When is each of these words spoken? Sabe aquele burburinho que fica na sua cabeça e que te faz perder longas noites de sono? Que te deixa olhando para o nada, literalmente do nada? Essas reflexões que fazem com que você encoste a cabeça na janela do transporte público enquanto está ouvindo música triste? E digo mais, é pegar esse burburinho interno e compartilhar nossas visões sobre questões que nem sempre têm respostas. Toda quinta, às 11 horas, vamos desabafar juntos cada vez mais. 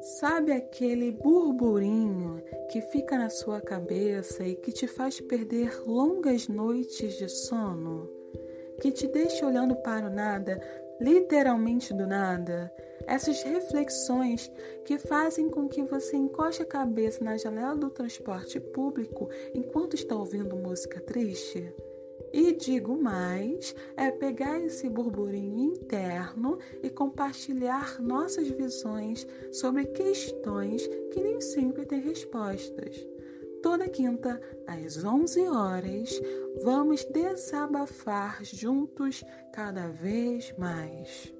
Sabe 0.00 0.52
aquele 0.52 1.12
burburinho 1.12 2.42
que 2.70 2.80
fica 2.80 3.18
na 3.18 3.28
sua 3.28 3.60
cabeça 3.60 4.42
e 4.42 4.54
que 4.54 4.72
te 4.72 4.86
faz 4.86 5.20
perder 5.20 5.82
longas 5.86 6.48
noites 6.48 7.18
de 7.18 7.28
sono? 7.28 8.08
Que 8.80 8.90
te 8.90 9.06
deixa 9.06 9.46
olhando 9.46 9.76
para 9.76 10.06
o 10.06 10.10
nada, 10.10 10.58
literalmente 10.98 11.92
do 11.92 12.06
nada? 12.06 12.72
Essas 13.06 13.42
reflexões 13.42 14.50
que 14.86 14.98
fazem 14.98 15.50
com 15.50 15.68
que 15.68 15.82
você 15.82 16.16
encoste 16.16 16.62
a 16.62 16.66
cabeça 16.66 17.22
na 17.22 17.36
janela 17.36 17.76
do 17.76 17.90
transporte 17.90 18.58
público 18.58 19.28
enquanto 19.54 19.94
está 19.94 20.14
ouvindo 20.14 20.56
música 20.56 20.98
triste? 21.00 21.74
E 22.32 22.52
digo 22.52 22.96
mais, 22.96 23.74
é 23.96 24.10
pegar 24.10 24.60
esse 24.60 24.88
burburinho 24.88 25.74
interno 25.74 26.58
e 26.82 26.88
compartilhar 26.88 28.00
nossas 28.00 28.48
visões 28.48 29.26
sobre 29.52 29.86
questões 29.86 30.86
que 31.12 31.20
nem 31.20 31.40
sempre 31.40 31.84
têm 31.84 32.00
respostas. 32.00 33.04
Toda 33.62 33.88
quinta, 33.88 34.40
às 34.66 35.04
11 35.04 35.40
horas, 35.48 36.22
vamos 36.62 37.04
desabafar 37.04 38.42
juntos 38.42 39.22
cada 39.52 39.88
vez 39.88 40.54
mais. 40.56 41.34